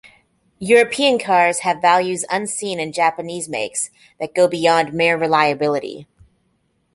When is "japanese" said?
2.91-3.47